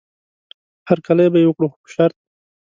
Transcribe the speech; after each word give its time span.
هرکلی 0.89 1.27
به 1.33 1.37
یې 1.41 1.47
وکړي 1.47 1.67
خو 1.69 1.77
په 1.83 1.89
شرط. 1.93 2.15